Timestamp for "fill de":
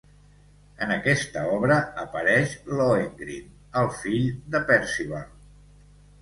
3.99-4.63